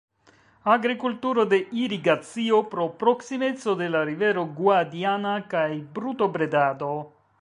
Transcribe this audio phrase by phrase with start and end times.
[0.75, 5.67] Agrikulturo de irigacio pro proksimeco de la rivero Guadiana kaj
[5.99, 6.91] brutobredado.